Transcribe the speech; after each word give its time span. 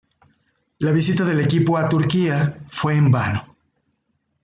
La 0.79 0.89
visita 0.91 1.23
del 1.23 1.39
equipo 1.41 1.77
a 1.77 1.87
Turquía 1.87 2.57
fue 2.71 2.95
en 2.97 3.11
vano. 3.11 3.55